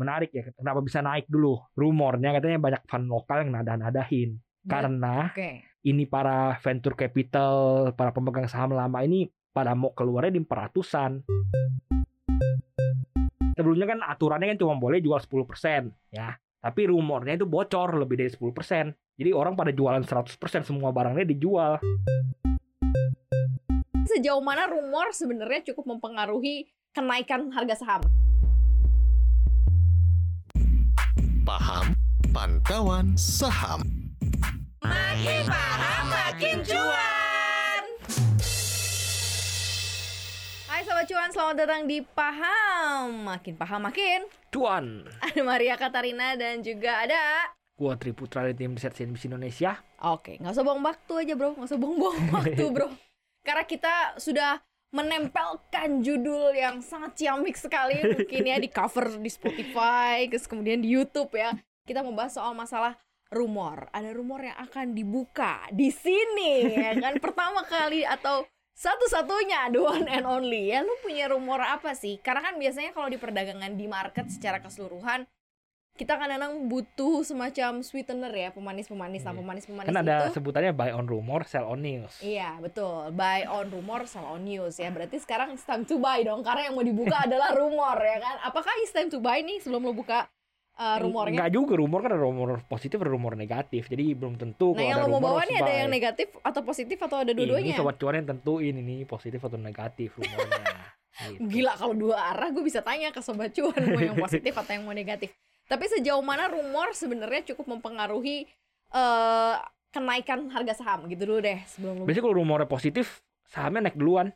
[0.00, 0.48] menarik ya.
[0.56, 1.60] Kenapa bisa naik dulu?
[1.76, 4.40] Rumornya katanya banyak fund lokal yang nada-nadahin.
[4.64, 5.68] Karena Oke.
[5.84, 11.12] ini para venture capital, para pemegang saham lama ini pada mau keluarnya di 400-an.
[13.60, 16.32] Sebelumnya kan aturannya kan cuma boleh jual 10% ya.
[16.60, 18.92] Tapi rumornya itu bocor lebih dari 10%.
[19.20, 21.76] Jadi orang pada jualan 100% semua barangnya dijual.
[24.08, 28.29] Sejauh mana rumor sebenarnya cukup mempengaruhi kenaikan harga saham?
[31.50, 31.98] Paham
[32.30, 33.82] Pantauan Saham.
[34.86, 37.84] Makin paham makin cuan.
[40.70, 43.26] Hai Sobat Cuan, selamat datang di Paham.
[43.26, 44.30] Makin paham makin.
[44.54, 45.10] Cuan.
[45.18, 49.74] Ada Maria Katarina dan juga ada Gua Triputra dari tim riset CNBC Indonesia.
[50.06, 52.94] Oke, nggak usah buang waktu aja bro, nggak usah buang-buang waktu bro.
[53.42, 60.26] Karena kita sudah menempelkan judul yang sangat ciamik sekali mungkin ya di cover di Spotify,
[60.26, 61.54] terus kemudian di YouTube ya.
[61.86, 62.98] Kita membahas soal masalah
[63.30, 63.86] rumor.
[63.94, 68.42] Ada rumor yang akan dibuka di sini ya kan pertama kali atau
[68.74, 70.82] satu-satunya the one and only ya.
[70.82, 72.18] Lu punya rumor apa sih?
[72.18, 75.26] Karena kan biasanya kalau di perdagangan di market secara keseluruhan
[75.92, 79.20] kita kadang-kadang butuh semacam sweetener ya, pemanis-pemanis.
[79.20, 79.38] Nah, Iya.
[79.38, 82.16] pemanis-pemanis Kan ada itu sebutannya buy on rumor, sell on news.
[82.20, 84.88] Iya betul, buy on rumor, sell on news ya.
[84.88, 88.40] Berarti sekarang it's time to buy dong, karena yang mau dibuka adalah rumor ya kan.
[88.42, 90.24] Apakah it's time to buy nih sebelum lo buka
[90.74, 91.36] uh, rumornya?
[91.36, 93.84] Enggak juga rumor kan ada rumor positif ada rumor negatif.
[93.84, 96.60] Jadi belum tentu Nah kalau yang ada lo mau bawa nih ada yang negatif atau
[96.64, 97.76] positif atau ada Ini dua-duanya?
[97.76, 100.64] sobat cuan yang tentuin ini positif atau negatif rumornya.
[101.28, 101.44] Gitu.
[101.52, 104.88] Gila kalau dua arah gue bisa tanya ke sobat cuan mau yang positif atau yang
[104.88, 105.28] mau negatif.
[105.70, 108.50] Tapi sejauh mana rumor sebenarnya cukup mempengaruhi
[108.90, 109.56] eh
[109.90, 114.34] kenaikan harga saham gitu dulu deh sebelum Biasanya kalau rumornya positif, sahamnya naik duluan.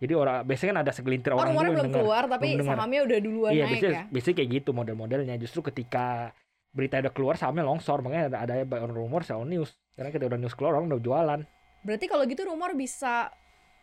[0.00, 1.98] Jadi orang biasanya kan ada segelintir Oh, orang yang belum dengar.
[2.00, 4.02] keluar tapi belum sahamnya udah duluan Iya, naik biasanya, ya.
[4.08, 5.34] biasanya kayak gitu model-modelnya.
[5.36, 6.32] Justru ketika
[6.72, 9.70] berita udah keluar sahamnya longsor, makanya ada ada rumor, sell news.
[9.92, 11.40] Karena ketika udah news keluar orang udah jualan.
[11.84, 13.28] Berarti kalau gitu rumor bisa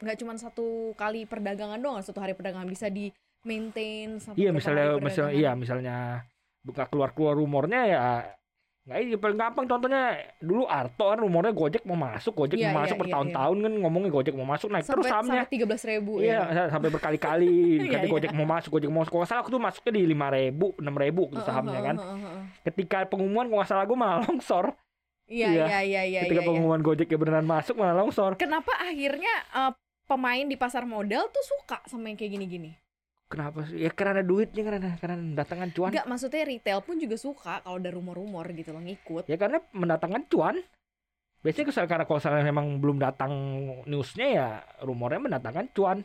[0.01, 3.13] nggak cuma satu kali perdagangan doang, satu hari perdagangan bisa di
[3.45, 5.97] maintain sampai Iya berapa misalnya misalnya iya misalnya
[6.67, 8.01] buka keluar keluar rumornya ya
[8.87, 12.79] nggak ini paling gampang contohnya dulu Arto kan rumornya Gojek mau masuk Gojek Iya, mau
[12.79, 15.65] iya, masuk iya, bertahun-tahun kan ngomongnya Gojek mau masuk naik terus sampai sahamnya sampai tiga
[15.67, 16.63] belas ribu iya ya.
[16.71, 18.11] sampai berkali-kali Iya, kata iya.
[18.15, 20.95] Gojek mau masuk Gojek mau masuk kalau salah aku tuh masuknya di lima ribu enam
[20.95, 21.95] ribu gitu sahamnya kan
[22.63, 24.71] ketika pengumuman kalau nggak salah gue malah longsor
[25.27, 25.65] Iya Iya.
[25.67, 26.19] iya iya iya.
[26.23, 26.47] ketika iya, iya.
[26.47, 29.71] pengumuman Gojek ya beneran masuk malah longsor Kenapa akhirnya eh,
[30.07, 32.71] pemain di pasar modal tuh suka sama yang kayak gini-gini?
[33.27, 37.59] Kenapa sih ya karena duitnya karena karena mendatangkan cuan Enggak, maksudnya retail pun juga suka
[37.59, 39.23] kalau ada rumor-rumor gitu loh ngikut.
[39.25, 40.55] ya karena mendatangkan cuan
[41.37, 43.31] biasanya kalau karena kalau misalnya memang belum datang
[43.83, 44.47] newsnya ya
[44.81, 45.99] rumornya mendatangkan cuan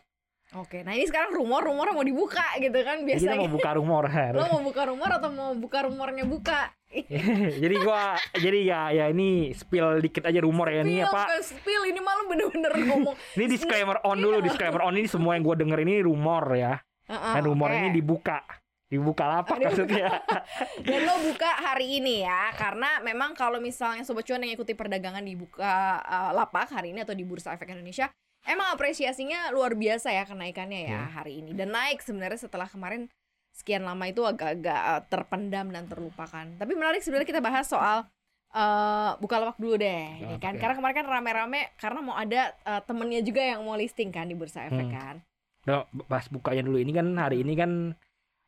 [0.52, 3.40] Oke, nah ini sekarang rumor-rumor mau dibuka gitu kan Jadi kita biasanya.
[3.40, 4.04] mau buka rumor
[4.36, 6.68] Lo mau buka rumor atau mau buka rumornya buka?
[7.62, 11.82] jadi gua jadi ya ya ini spill dikit aja rumor ya ini apa bukan spill
[11.88, 13.16] ini malu bener-bener ngomong.
[13.40, 14.44] ini disclaimer on dulu Iya.
[14.44, 16.76] disclaimer on ini semua yang gua denger ini rumor ya
[17.08, 17.78] Heeh, dan rumor oke.
[17.78, 18.38] ini dibuka
[18.86, 19.66] dibuka lapak dibuka.
[19.72, 20.08] maksudnya
[20.84, 25.24] Dan lo buka hari ini ya, karena memang kalau misalnya sobat cuan yang ikuti perdagangan
[25.24, 25.64] di buka
[25.98, 28.12] uh, lapak hari ini atau di Bursa Efek Indonesia,
[28.44, 31.12] emang apresiasinya luar biasa ya kenaikannya ya Hmm.
[31.16, 33.08] hari ini dan naik sebenarnya setelah kemarin
[33.56, 36.44] sekian lama itu agak-agak uh, terpendam dan terlupakan.
[36.60, 38.04] Tapi menarik sebenarnya kita bahas soal
[38.52, 40.52] uh, buka lapak dulu deh, ya kan?
[40.56, 40.60] ya.
[40.60, 44.36] Karena kemarin kan rame-rame karena mau ada uh, temennya juga yang mau listing kan di
[44.36, 44.92] Bursa Efek Hmm.
[44.92, 45.16] kan.
[45.62, 47.94] Udah bahas bukanya dulu ini kan hari ini kan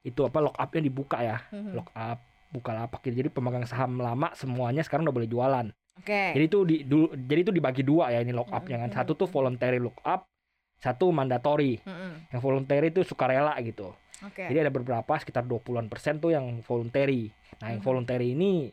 [0.03, 1.73] itu apa lock upnya dibuka ya Mhm.
[1.73, 2.19] lock up
[2.51, 3.19] buka lapak gitu.
[3.25, 5.67] jadi pemegang saham lama semuanya sekarang udah boleh jualan
[5.99, 6.23] Oke.
[6.39, 8.99] jadi itu di dulu, jadi itu dibagi dua ya ini lock upnya kan Mm-mm.
[9.01, 10.31] satu tuh voluntary lock up
[10.79, 12.31] satu mandatory Mm-mm.
[12.31, 13.91] yang voluntary itu sukarela gitu
[14.23, 14.47] Oke.
[14.47, 17.29] Jadi ada beberapa sekitar 20-an persen tuh yang voluntary.
[17.61, 17.87] Nah, yang Mhm.
[17.87, 18.73] voluntary ini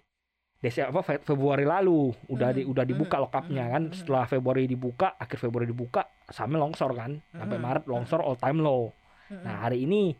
[0.62, 3.84] Desi apa Fe- Februari lalu udah di, Mhm, udah dibuka lock up-nya mhm, kan.
[3.90, 3.96] mhm.
[3.98, 7.18] Setelah Februari dibuka, akhir Februari dibuka, sahamnya longsor kan.
[7.34, 8.94] Sampai Maret longsor all time low.
[9.32, 10.14] Nah, hari ini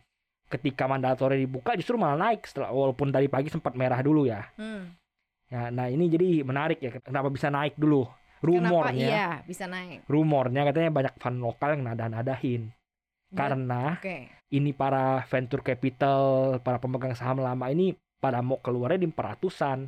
[0.50, 4.42] ketika mandatory dibuka justru malah naik setelah walaupun tadi pagi sempat merah dulu ya.
[4.58, 4.92] Hmm.
[5.52, 8.02] Nah, nah ini jadi menarik ya kenapa bisa naik dulu.
[8.42, 10.02] Kenapa Rumornya, iya bisa naik?
[10.10, 12.74] rumornya katanya banyak fund lokal yang nada-nadahin.
[13.30, 14.28] Karena Oke.
[14.50, 19.86] ini para venture capital, para pemegang saham lama ini pada mau keluarnya di 400-an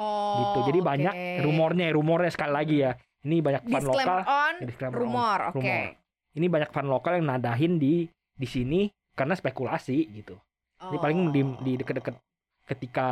[0.00, 0.36] Oh.
[0.40, 0.58] gitu.
[0.66, 0.86] Jadi oke.
[0.86, 2.92] banyak rumornya, rumornya sekali lagi ya.
[3.20, 5.60] Ini banyak fund lokal, on ya, disclaimer rumor, oke.
[5.60, 5.92] rumor.
[6.30, 10.40] ini banyak fund lokal yang nadahin di di sini karena spekulasi gitu.
[10.80, 11.60] Jadi paling di, Oh.
[11.60, 12.16] di deket-deket
[12.64, 13.06] ketika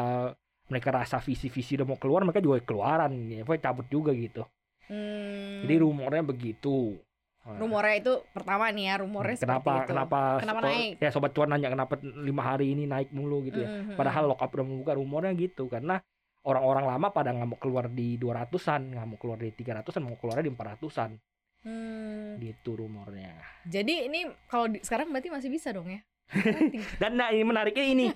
[0.64, 4.44] mereka rasa visi-visi udah mau keluar, mereka juga keluaran, ya, pokoknya cabut juga gitu.
[4.86, 5.64] Hmm.
[5.64, 6.96] Jadi rumornya begitu.
[7.44, 9.90] Rumornya itu pertama nih ya, rumornya Hmm, kenapa seperti itu.
[9.90, 10.92] kenapa Kenapa naik?
[10.98, 13.96] ya sobat cuan nanya kenapa lima hari ini naik mulu gitu ya Mhm.
[13.96, 15.96] padahal lock up udah membuka rumornya gitu karena
[16.42, 20.44] orang-orang lama pada nggak mau keluar di 200-an nggak mau keluar di 300-an mau keluarnya
[20.44, 21.12] di 400-an
[21.58, 22.38] Hmm.
[22.38, 23.34] gitu rumornya
[23.66, 25.98] Jadi ini kalau di- sekarang berarti masih bisa dong ya?
[27.02, 28.06] dan nah ini menariknya ini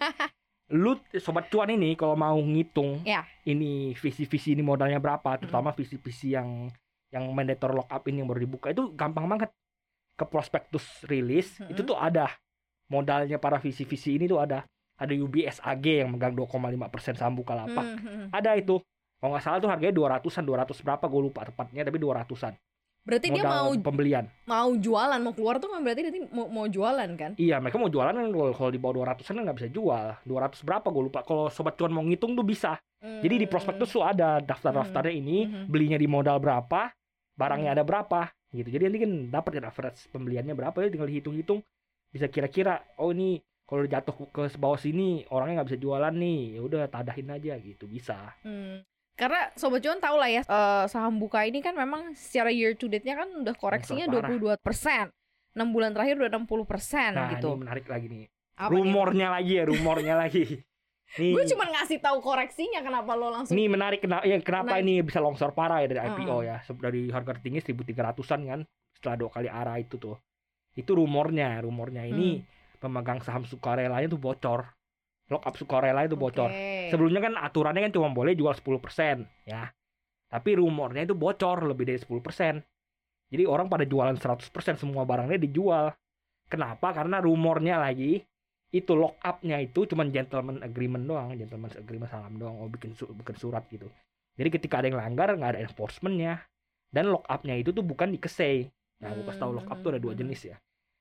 [0.70, 3.26] lu sobat cuan ini kalau mau ngitung Ya.
[3.42, 6.70] ini visi-visi ini modalnya berapa terutama visi-visi yang
[7.10, 9.50] yang mandator lock up ini yang baru dibuka itu gampang banget
[10.14, 11.74] ke prospektus rilis Mm-mm.
[11.74, 12.30] itu tuh ada
[12.86, 14.62] modalnya para visi-visi ini tuh ada
[15.02, 16.78] ada UBS AG yang megang 2,5%
[17.14, 18.30] saham Bukalapak Mhm.
[18.30, 18.78] ada itu.
[19.18, 22.54] Kalau nggak salah tuh harganya 200-an 200 berapa gue lupa tepatnya tapi 200-an
[23.02, 24.24] Berarti dia modal mau pembelian.
[24.44, 27.34] mau jualan, mau keluar tuh kan berarti nanti mau, mau jualan kan?
[27.36, 30.06] iya mereka mau jualan kan kalau di bawah 200-an kan nggak bisa jual.
[30.22, 31.20] 200 berapa gue lupa.
[31.22, 32.78] Kalau sobat cuan mau ngitung tuh bisa.
[33.00, 35.66] Jadi di prospektus tuh ada daftar-daftarnya ini Mhm.
[35.66, 36.94] belinya di modal berapa
[37.34, 37.76] barangnya Hmm.
[37.76, 38.20] ada berapa
[38.52, 38.70] gitu.
[38.70, 41.58] Jadi nanti kan dapat ya average pembeliannya berapa ya tinggal hitung-hitung
[42.08, 43.42] bisa kira-kira oh ini
[43.72, 47.88] kalau jatuh ke bawah sini orangnya nggak bisa jualan nih ya udah tadahin aja gitu
[47.88, 48.84] bisa Hmm.
[49.12, 52.84] Karena Sobat Cuan tahu lah ya eh, saham buka ini kan memang secara year to
[52.84, 54.28] date-nya kan udah koreksinya parah.
[54.28, 55.08] 22 persen.
[55.52, 57.48] 6 bulan terakhir udah 60 persen nah gitu.
[57.50, 58.24] ini menarik lagi nih
[58.56, 58.74] Apa nih?
[58.74, 60.44] rumornya lagi ya rumornya lagi
[61.20, 64.82] nih Gue cuma ngasih tahu koreksinya kenapa lo langsung Ini menarik kenapa ya kenapa Naik.
[64.82, 66.16] ini bisa longsor parah ya dari Heeh.
[66.18, 66.56] IPO ya.
[66.64, 68.60] Dari harga tertinggi 1300-an kan
[68.92, 70.16] setelah dua kali arah itu tuh.
[70.72, 72.48] Itu rumornya, rumornya ini Hmm.
[72.82, 74.66] Pemegang saham sukarelanya tuh bocor.
[75.30, 76.50] Lock up sukarela itu bocor.
[76.50, 76.90] Oke.
[76.90, 79.70] Sebelumnya kan aturannya kan cuma boleh jual 10% ya.
[80.26, 82.60] Tapi rumornya itu bocor lebih dari 10%.
[83.32, 85.94] Jadi orang pada jualan 100% semua barangnya dijual.
[86.50, 86.92] Kenapa?
[86.92, 88.20] Karena rumornya lagi
[88.72, 93.08] itu lock up-nya itu cuma gentleman agreement doang, gentleman agreement salam doang, oh bikin su-
[93.12, 93.88] bikin surat gitu.
[94.36, 96.40] Jadi ketika ada yang langgar nggak ada enforcement-nya.
[96.92, 98.68] Dan lock up-nya itu tuh bukan di kesei.
[99.00, 100.20] Nah, gue kasih tahu lock up tuh ada dua Hmm.
[100.24, 100.56] jenis ya.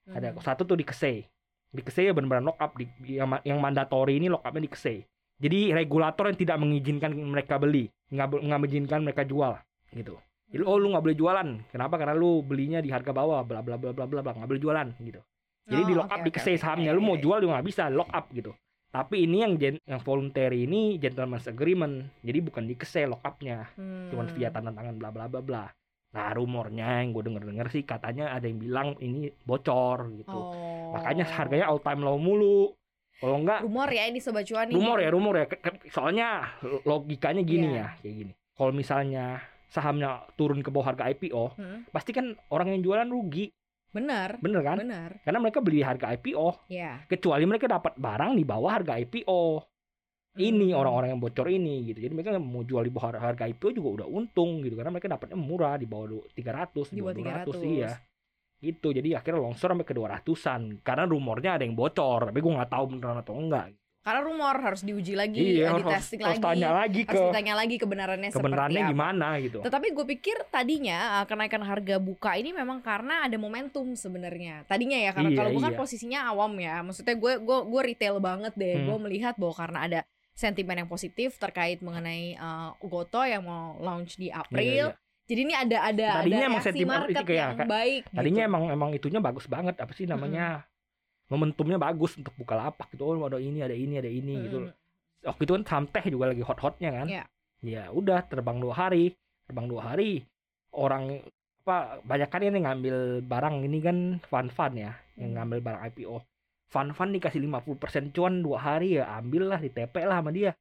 [0.07, 0.15] Hmm.
[0.15, 1.27] Ada satu tuh di kesei.
[1.71, 2.85] Di kesei ya benar-benar lock up di
[3.15, 4.97] yang, yang mandatory ini lock up-nya di kesei.
[5.41, 9.57] Jadi regulator yang tidak mengizinkan mereka beli, nggak nggak mengizinkan mereka jual
[9.89, 10.19] gitu.
[10.51, 11.47] Jadi oh lu nggak boleh jualan.
[11.71, 11.95] Kenapa?
[11.95, 14.87] Karena lu belinya di harga bawah, bla bla bla bla bla bla, nggak boleh jualan
[14.99, 15.23] gitu.
[15.65, 16.61] Jadi Oh, di lock oke, up di oke, kesei oke.
[16.61, 18.51] sahamnya, lu mau jual juga nggak bisa, lock up gitu.
[18.91, 22.11] Tapi ini yang gen- yang voluntary ini gentleman's agreement.
[22.19, 23.71] Jadi bukan di kesei lock up-nya,
[24.11, 24.35] cuman Hmm.
[24.35, 25.63] via tanda tangan bla bla bla bla.
[26.11, 30.31] Nah rumornya yang gue denger denger sih katanya ada yang bilang ini bocor gitu.
[30.33, 30.91] Oh.
[30.91, 32.75] Makanya harganya all time low mulu.
[33.15, 34.75] Kalau enggak rumor ya ini sobat cuan nih.
[34.75, 35.45] rumor ya rumor ya
[35.87, 37.77] soalnya logikanya gini Iya.
[37.77, 39.25] ya kayak gini kalau misalnya
[39.69, 43.53] sahamnya turun ke bawah harga IPO Hmm, pasti kan orang yang jualan rugi
[43.93, 44.41] benar.
[44.41, 45.09] bener kan Benar.
[45.21, 47.05] karena mereka beli harga IPO Ya.
[47.05, 49.69] kecuali mereka dapat barang di bawah harga IPO
[50.33, 50.79] ini Hmm.
[50.79, 54.07] orang-orang yang bocor ini gitu jadi mereka mau jual di bawah harga IPO juga udah
[54.09, 57.67] untung gitu karena mereka dapatnya murah di bawah du- 300 Di bawah 200 300.
[57.67, 57.91] iya
[58.61, 62.69] gitu jadi akhirnya longsor sampai ke 200an karena rumornya ada yang bocor tapi gue nggak
[62.69, 66.45] tahu beneran atau enggak Karena rumor harus diuji lagi, iya eh, harus, ditesting harus lagi.
[66.57, 68.93] tanya lagi harus ke ditanya lagi kebenarannya, kebenarannya seperti apa.
[68.97, 73.93] gimana gitu Tetapi gue pikir tadinya uh, kenaikan harga buka ini memang karena ada momentum
[73.93, 74.65] sebenarnya.
[74.65, 75.77] Tadinya ya karena Iya, kalau gue kan iya.
[75.77, 76.81] posisinya awam ya.
[76.81, 78.73] Maksudnya gue gue gue retail banget deh.
[78.73, 78.85] Hmm.
[78.89, 79.99] Gue melihat bahwa karena ada
[80.41, 84.89] sentimen yang positif terkait mengenai uh, Goto yang mau launch di April.
[84.89, 84.99] Iya, iya.
[85.21, 88.01] Jadi ini ada ada Tadinya ada emang sentimen market itu kayak- yang baik.
[88.09, 88.49] tadinya gitu.
[88.49, 90.65] emang emang itunya bagus banget apa sih namanya
[91.27, 94.73] momentumnya bagus untuk buka lapak gitu oh ada ini ada ini ada ini gitu Mm.
[95.23, 97.23] waktu itu kan saham teh juga lagi hot-hotnya kan Iya.
[97.61, 99.15] ya udah terbang dua hari
[99.45, 100.25] terbang dua hari
[100.71, 101.23] orang
[101.61, 105.37] apa banyak kan yang ngambil barang ini kan fun fun ya yang Hmm.
[105.39, 106.15] ngambil barang IPO
[106.71, 110.55] fun fun dikasih 50% cuan dua hari ya ambil lah di TP lah sama dia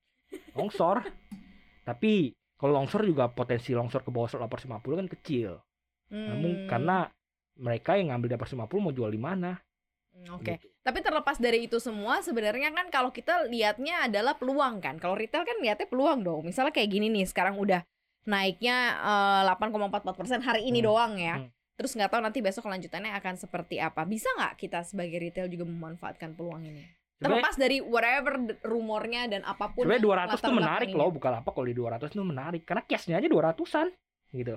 [0.53, 1.07] longsor
[1.89, 5.51] tapi kalau longsor juga potensi longsor ke bawah 850 kan kecil
[6.11, 6.67] namun Hmm.
[6.67, 6.97] karena
[7.55, 9.55] mereka yang ngambil di atas 50 mau jual di mana
[10.11, 10.59] Hmm, Oke.
[10.59, 10.67] gitu.
[10.83, 14.99] Tapi terlepas dari itu semua, sebenarnya kan kalau kita lihatnya adalah peluang kan.
[14.99, 16.43] Kalau retail kan lihatnya peluang dong.
[16.43, 17.87] Misalnya kayak gini nih, sekarang udah
[18.27, 21.35] naiknya eh, 8,44% hari ini Hmm, doang ya.
[21.39, 21.49] hmm.
[21.81, 24.05] Terus nggak tahu nanti besok kelanjutannya akan seperti apa.
[24.05, 26.85] Bisa nggak kita sebagai retail juga memanfaatkan peluang ini?
[27.17, 29.89] Terlepas dari whatever rumornya dan apa pun.
[29.89, 33.17] sebenarnya yang 200 tuh menarik loh buka lapak kalau di 200 tuh menarik karena cashnya
[33.17, 33.89] aja 200an
[34.37, 34.57] gitu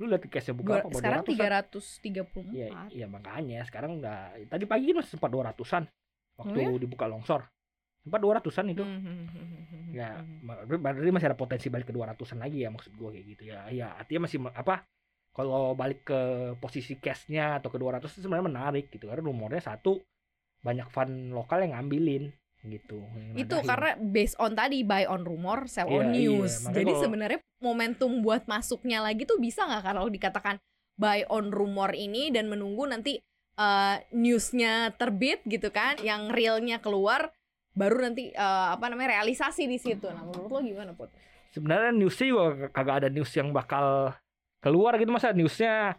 [0.00, 2.48] lu lihat cashnya buka baru sekarang 200-an.
[2.48, 2.56] 334.
[2.56, 5.84] Iya, iya makanya sekarang udah tadi pagi masih sempat 200-an
[6.40, 6.80] waktu Oh ya?
[6.80, 7.44] dibuka longsor.
[8.00, 8.84] Sempat 200-an itu.
[9.92, 10.24] Ya,
[10.64, 13.68] berarti masih ada potensi balik ke 200-an lagi ya maksud gua kayak gitu ya.
[13.68, 14.88] Ya, artinya masih apa?
[15.30, 16.20] Kalau balik ke
[16.58, 20.02] posisi cashnya atau ke 200 itu sebenarnya menarik gitu karena rumornya satu
[20.60, 23.00] banyak fund lokal yang ngambilin gitu.
[23.16, 23.68] yang itu nadahin.
[23.72, 26.12] karena based on tadi buy on rumor, sell Iya, on iya.
[26.12, 26.52] news.
[26.60, 30.60] Makanya Jadi kalau- sebenarnya momentum buat masuknya lagi tuh bisa nggak kalau dikatakan
[30.94, 33.16] buy on rumor ini dan menunggu nanti
[33.56, 37.28] eh, newsnya terbit gitu kan, yang realnya keluar,
[37.72, 40.08] baru nanti eh, apa namanya realisasi di situ.
[40.08, 41.08] Nah menurut lo gimana put?
[41.50, 44.14] sebenarnya newsnya juga kagak ada news yang bakal
[44.60, 45.96] keluar gitu masa newsnya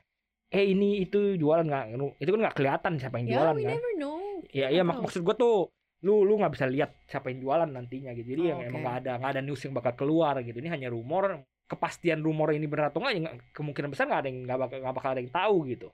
[0.48, 1.86] eh ini itu jualan nggak
[2.18, 4.20] itu kan nggak kelihatan siapa yang Ya jualan we kan never know.
[4.50, 8.12] ya iya mak maksud gue tuh lu lu nggak bisa lihat siapa yang jualan nantinya
[8.12, 8.68] gitu jadi Oh, yang oke.
[8.68, 12.52] emang nggak ada nggak ada news yang bakal keluar gitu ini hanya rumor kepastian rumor
[12.52, 15.22] ini benar atau nggak ya kemungkinan besar nggak ada yang nggak bakal nggak bakal ada
[15.22, 15.88] yang tahu gitu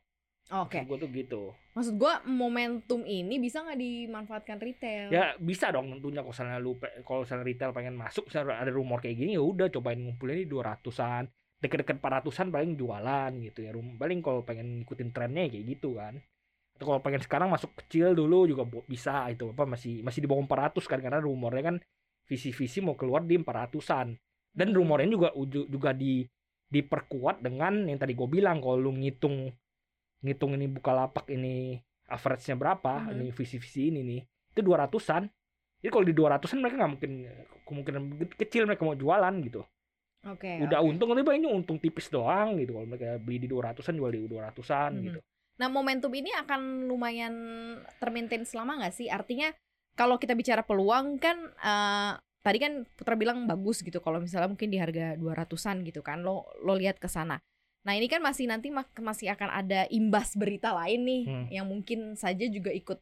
[0.50, 0.80] Oke.
[0.82, 1.42] gue tuh gitu
[1.76, 5.12] Maksud gua momentum ini bisa nggak dimanfaatkan retail?
[5.12, 6.72] ya bisa dong tentunya kalau misalnya lu
[7.04, 10.48] kalau misalnya retail pengen masuk misalnya ada rumor kayak gini ya udah cobain ngumpulin di
[10.48, 13.72] 200-an deket-deket 400-an paling jualan gitu ya.
[13.74, 16.22] Rum- paling kalau pengen ngikutin trennya ya kayak gitu kan.
[16.78, 20.46] Atau kalau pengen sekarang masuk kecil dulu juga bisa itu apa masih masih di bawah
[20.46, 21.76] 400 kan karena rumornya kan
[22.30, 24.14] visi-visi mau keluar di 400-an
[24.54, 25.30] dan rumornya juga
[25.66, 26.22] juga di
[26.68, 29.50] diperkuat dengan yang tadi gue bilang kalau lu ngitung
[30.22, 31.80] ngitung ini buka lapak ini
[32.12, 33.12] average-nya berapa Mhm.
[33.16, 34.22] ini visi-visi ini nih
[34.54, 35.24] itu 200-an
[35.80, 37.12] jadi kalau di 200-an mereka nggak mungkin
[37.66, 38.02] kemungkinan
[38.36, 39.62] kecil mereka mau jualan gitu
[40.26, 40.66] Oke.
[40.66, 40.88] udah oke.
[40.90, 44.92] untung tapi paling untung tipis doang gitu kalau mereka beli di 200-an jual di 200-an
[44.98, 45.06] Mhm.
[45.12, 45.20] gitu
[45.58, 47.34] Nah, momentum ini akan lumayan
[47.98, 49.10] termaintain selama nggak sih?
[49.10, 49.50] Artinya
[49.98, 52.14] kalau kita bicara peluang kan eh,
[52.46, 56.22] tadi kan Putra bilang bagus gitu kalau misalnya mungkin di harga 200-an gitu kan.
[56.22, 57.42] Lo lo lihat ke sana.
[57.90, 58.70] Nah, ini kan masih nanti
[59.02, 61.48] masih akan ada imbas berita lain nih Hmm.
[61.50, 63.02] yang mungkin saja juga ikut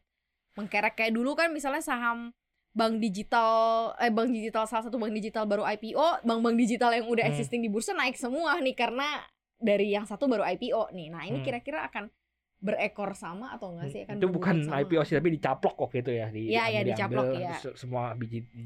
[0.56, 2.32] mengkerek kayak dulu kan misalnya saham
[2.76, 3.52] bank digital
[3.96, 7.32] eh bank digital salah satu bank digital baru IPO, bank-bank digital yang udah Hmm.
[7.32, 9.24] existing di bursa naik semua nih karena
[9.56, 11.08] dari yang satu baru IPO nih.
[11.08, 11.46] Nah, ini Hmm.
[11.46, 12.12] kira-kira akan
[12.56, 14.80] berekor sama atau enggak sih akan itu bukan sama?
[14.80, 18.02] IPO sih tapi dicaplok kok gitu ya di iya, diambil- dicaplok, se- semua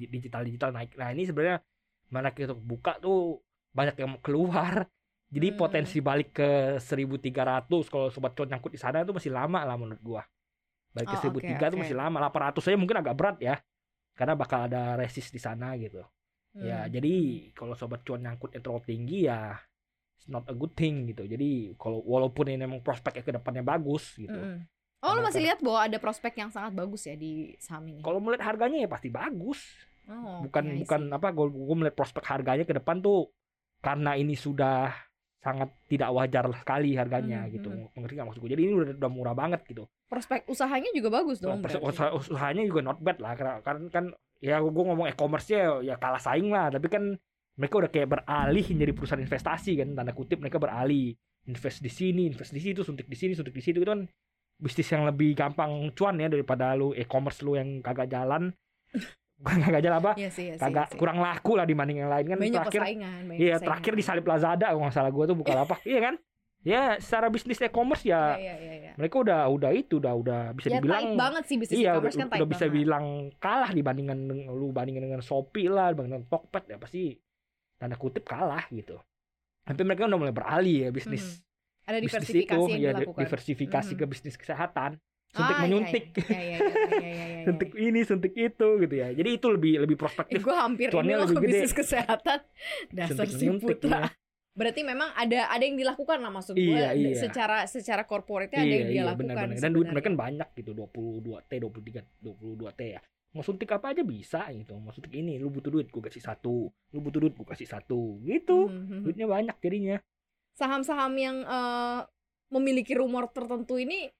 [0.07, 1.59] digital digital naik nah ini sebenarnya
[2.07, 4.87] mana kita buka tuh banyak yang mau keluar
[5.27, 5.59] jadi Hmm.
[5.59, 10.01] potensi balik ke 1300 kalau sobat cuan nyangkut di sana itu masih lama lah menurut
[10.01, 10.23] gua
[10.91, 13.59] balik ke Oh, oke, 1003 itu masih lama 800 aja mungkin agak berat ya
[14.21, 16.05] karena bakal ada resist di sana gitu
[16.61, 16.93] ya Hmm.
[16.93, 17.15] jadi
[17.57, 19.55] kalau sobat cuan nyangkutnya terlalu tinggi ya
[20.19, 24.13] it's not a good thing gitu jadi kalau walaupun ini memang prospeknya ke depannya bagus
[24.19, 24.67] gitu Mm-mm.
[25.01, 28.05] Oh, lu masih lihat bahwa ada prospek yang sangat bagus ya di saham ini.
[28.05, 29.65] kalau melihat harganya ya pasti bagus
[30.11, 33.31] Oh, bukan oke, I bukan apa gue melihat prospek harganya ke depan tuh
[33.81, 34.91] karena ini sudah
[35.41, 37.71] sangat tidak wajar sekali harganya Mhm, gitu.
[37.97, 39.89] mengerti nggak maksud gue jadi ini udah, udah murah banget gitu.
[40.07, 41.65] Prospek usahanya juga bagus dong.
[41.65, 41.81] Berarti.
[41.81, 44.05] usaha- usahanya juga not bad lah karena kan kan
[44.39, 47.17] ya gue ngomong e-commerce ya ya kalah saing lah tapi kan
[47.57, 51.17] mereka udah kayak beralih menjadi perusahaan investasi kan tanda kutip mereka beralih.
[51.49, 54.05] Invest di sini invest di situ suntik di sini suntik di situ itu kan
[54.61, 58.53] bisnis yang lebih gampang cuan ya daripada lu e-commerce lu yang kagak jalan
[59.65, 62.37] kagak jalan apa Iya sih, iya kagak iya kurang laku lah dibanding yang lain kan
[62.37, 62.83] banyak terakhir
[63.35, 66.15] iya terakhir disalip Lazada kalau nggak salah gue tuh buka lapak iya kan
[66.61, 68.93] ya secara bisnis e-commerce Iya, ya iya, iya, iya.
[68.95, 72.29] mereka udah udah itu udah udah bisa Ya dibilang banget sih bisnis iya e-commerce kan
[72.31, 72.77] udah bisa banget.
[72.77, 73.05] bilang
[73.37, 77.17] kalah dibandingkan lu bandingin dengan Shopee lah dengan Tokped ya pasti
[77.75, 79.01] tanda kutip kalah gitu
[79.63, 81.49] tapi mereka udah mulai beralih ya bisnis Mhm.
[81.81, 83.21] Ada bisnis diversifikasi itu yang ya di- dilakukan.
[83.25, 83.99] diversifikasi Mhm.
[83.99, 84.91] ke bisnis kesehatan
[85.31, 87.45] suntik Ah, iya, menyuntik Iya, iya, iya, iya, iya, iya, iya.
[87.47, 91.13] suntik ini suntik itu gitu ya jadi itu lebih lebih Eh, prospektif gue hampir ini
[91.13, 91.51] loh lebih gede.
[91.57, 92.39] bisnis kesehatan
[92.97, 94.01] dasar si putra.
[94.01, 94.11] ya.
[94.51, 97.15] Berarti memang ada ada yang dilakukan lah maksud gue Iya, iya.
[97.15, 99.31] secara secara corporate ada yang iya, lakukan.
[99.31, 99.57] benar-benar.
[99.57, 103.01] Dan duit mereka kan banyak gitu, 22 T, 23, 22 T ya.
[103.31, 104.75] Mau suntik apa aja bisa gitu.
[104.75, 106.67] Mau suntik ini, lu butuh duit, gua kasih satu.
[106.67, 108.19] Lu butuh duit, gua kasih satu.
[108.21, 108.67] Gitu.
[108.67, 109.01] Mhm, mhm.
[109.01, 109.97] Duitnya banyak jadinya.
[110.53, 112.01] Saham-saham yang eh,
[112.51, 114.11] memiliki rumor tertentu ini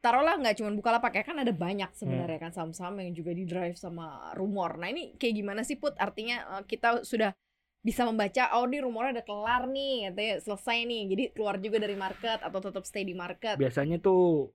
[0.00, 2.44] taruhlah nggak cuma Bukalapak ya kan ada banyak sebenarnya Hmm.
[2.48, 4.80] kan saham-saham yang juga di drive sama rumor.
[4.80, 5.96] Nah ini kayak gimana sih Put?
[6.00, 7.36] Artinya eh, kita sudah
[7.80, 11.02] bisa membaca oh ini rumornya udah kelar nih, katanya selesai nih.
[11.08, 13.56] Jadi keluar juga dari market atau tetap stay di market.
[13.56, 14.52] Biasanya tuh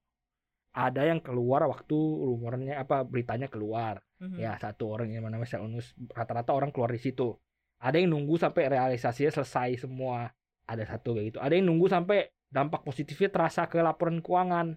[0.75, 4.03] ada yang keluar waktu rumornya apa beritanya keluar.
[4.21, 4.37] Mhm.
[4.37, 7.33] Ya, satu orang yang namanya Selunus rata-rata orang keluar di situ.
[7.79, 10.29] Ada yang nunggu sampai realisasinya selesai semua.
[10.65, 11.39] Ada satu kayak gitu.
[11.39, 14.73] Ada yang nunggu sampai dampak positifnya terasa ke laporan keuangan.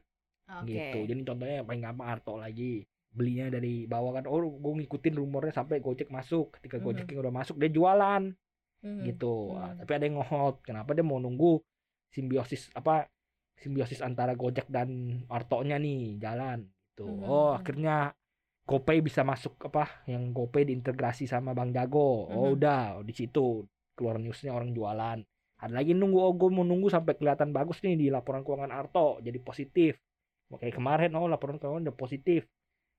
[0.49, 0.65] Oke.
[0.67, 5.15] gitu jadi contohnya yang paling gampang Arto lagi belinya dari bawah kan oh gue ngikutin
[5.17, 6.85] rumornya sampai Gojek masuk ketika Mhm.
[6.85, 8.23] Gojek yang udah masuk dia jualan
[8.81, 9.03] Mhm.
[9.05, 9.59] gitu Mhm.
[9.59, 11.61] Ah, tapi ada yang ngehold kenapa dia mau nunggu
[12.09, 13.09] simbiosis apa
[13.57, 14.89] simbiosis antara Gojek dan
[15.27, 17.25] Arto-nya nih jalan gitu Mhm.
[17.25, 18.15] oh akhirnya
[18.69, 22.33] GoPay bisa masuk apa yang GoPay diintegrasi sama Bang Jago Mhm.
[22.33, 25.19] oh udah di situ keluar newsnya orang jualan
[25.59, 29.19] ada lagi nunggu oh gue mau nunggu sampai kelihatan bagus nih di laporan keuangan Arto
[29.19, 29.99] jadi positif
[30.57, 32.49] kayak kemarin oh laporan keuangan udah positif.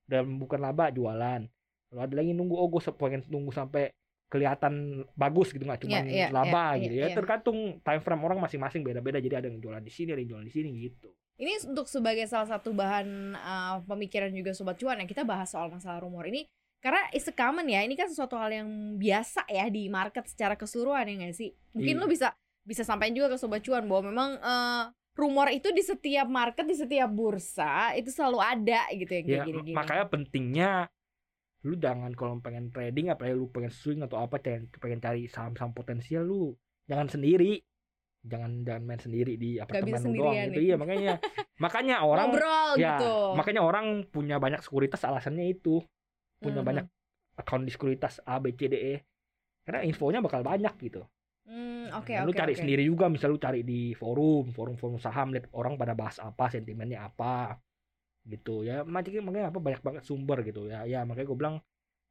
[0.06, 1.42] Dan bukan laba jualan.
[1.90, 3.90] Lalu ada lagi nunggu oh gue pengen nunggu sampai
[4.30, 5.66] kelihatan bagus gitu.
[5.66, 7.08] Nggak cuma Iya, iya, laba iya, gitu iya, ya.
[7.10, 7.16] iya.
[7.18, 9.18] tergantung time frame orang masing-masing beda-beda.
[9.18, 11.10] Jadi ada yang jualan di sini ada yang jualan di sini gitu.
[11.40, 15.72] Ini untuk sebagai salah satu bahan uh, pemikiran juga sobat cuan ya kita bahas soal
[15.72, 16.46] masalah rumor ini.
[16.80, 20.56] Karena it's a common ya ini kan sesuatu hal yang biasa ya di market secara
[20.56, 21.50] keseluruhan ya nggak sih?
[21.76, 22.02] Mungkin Iya.
[22.02, 22.28] lo bisa
[22.64, 24.84] bisa sampaikan juga ke sobat cuan bahwa memang uh,
[25.20, 29.42] rumor itu di setiap market di setiap bursa itu selalu ada gitu ya kayak ya
[29.44, 29.76] gini-gini.
[29.76, 30.70] makanya pentingnya
[31.60, 35.76] lu jangan kalau pengen trading apalagi lu pengen swing atau apa pengen, pengen cari saham-saham
[35.76, 36.56] potensial lu
[36.88, 37.60] jangan sendiri.
[38.20, 40.60] Jangan jangan main sendiri di apartemen lu doang gitu.
[40.60, 40.60] ya.
[40.60, 41.12] iya makanya
[41.64, 43.16] makanya orang ngobrol ya gitu.
[43.32, 45.80] makanya orang punya banyak sekuritas alasannya itu.
[46.36, 46.68] Punya Mhm.
[46.68, 46.86] banyak
[47.36, 48.94] account di sekuritas A B C D E.
[49.64, 51.04] Karena infonya bakal banyak gitu
[51.50, 52.60] Hmm, oke Nah, lu oke cari oke.
[52.62, 56.46] sendiri juga misal lu cari di forum forum forum saham lihat orang pada bahas apa
[56.46, 57.58] sentimennya apa
[58.22, 61.56] gitu ya makanya makanya apa banyak banget sumber gitu ya ya makanya gue bilang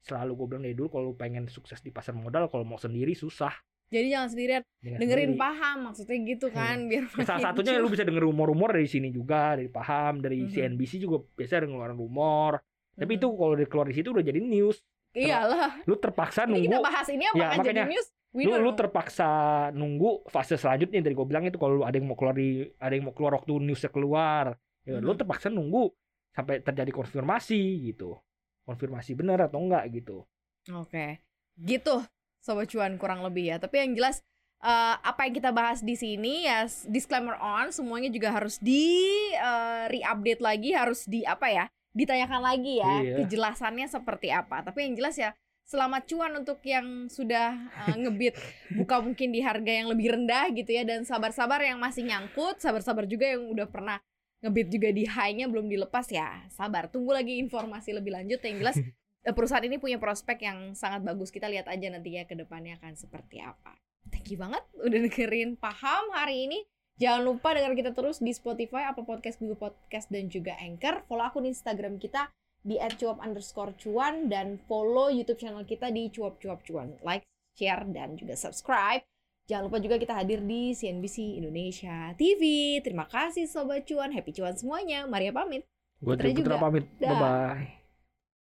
[0.02, 3.16] selalu gue bilang dari dulu kalau lu pengen sukses di pasar modal kalau mau sendiri
[3.16, 3.54] susah
[3.90, 5.40] Jadi jangan sendirian Jangan dengerin sendiri.
[5.40, 7.82] paham maksudnya gitu kan biar Ya, salah makin satunya cuan.
[7.82, 10.52] lu bisa denger rumor-rumor dari sini juga dari paham dari Mhm.
[10.52, 12.60] CNBC juga biasa ada ngeluarin rumor
[12.94, 13.20] tapi Mhm.
[13.24, 14.78] itu kalau keluar di situ udah jadi news
[15.10, 18.38] iyalah lu terpaksa ini kita nunggu bahas ini apa Ya, kan makanya jadi news lu
[18.46, 18.78] winner lu dong.
[18.78, 19.28] terpaksa
[19.72, 22.94] nunggu fase selanjutnya tadi gue bilang itu kalau lu ada yang mau keluar di ada
[22.94, 25.20] yang mau keluar waktu newsnya keluar ya lu Mhm.
[25.20, 25.90] terpaksa nunggu
[26.30, 28.22] sampai terjadi konfirmasi gitu
[28.64, 30.24] konfirmasi benar atau enggak gitu
[30.70, 31.18] Oke,
[31.58, 32.06] gitu
[32.38, 33.58] sobat cuan kurang lebih ya.
[33.58, 34.22] Tapi yang jelas
[34.60, 38.86] eh, apa yang kita bahas di sini ya disclaimer on semuanya juga harus di
[39.34, 41.66] eh, re-update lagi, harus di apa ya?
[41.90, 43.16] Ditanyakan lagi ya Iya.
[43.18, 44.62] kejelasannya seperti apa.
[44.62, 45.34] Tapi yang jelas ya
[45.70, 47.54] selamat cuan untuk yang sudah
[47.86, 48.34] eh, ngebit
[48.74, 53.06] buka mungkin di harga yang lebih rendah gitu ya dan sabar-sabar yang masih nyangkut, sabar-sabar
[53.06, 54.02] juga yang udah pernah
[54.42, 56.42] ngebit juga di high-nya belum dilepas ya.
[56.50, 58.82] Sabar, tunggu lagi informasi lebih lanjut yang jelas
[59.30, 61.30] eh, perusahaan ini punya prospek yang sangat bagus.
[61.30, 63.78] Kita lihat aja nantinya ke depannya akan seperti apa.
[64.10, 66.66] Thank you banget udah dengerin Paham hari ini.
[66.98, 71.06] Jangan lupa dengar kita terus di Spotify, Apple Podcast, Google Podcast, dan juga Anchor.
[71.08, 72.28] Follow akun Instagram kita
[72.64, 77.00] di @cuap underscore cuan dan follow YouTube channel kita di cuap cuap cuan.
[77.02, 77.24] Like,
[77.56, 79.04] share, dan juga subscribe.
[79.50, 82.78] Jangan lupa juga kita hadir di CNBC Indonesia TV.
[82.86, 85.10] Terima kasih Sobat Cuan, happy cuan semuanya.
[85.10, 85.66] Maria pamit.
[86.00, 86.56] gue Putra juga.
[86.56, 87.12] pamit Dah.
[87.12, 87.79] bye bye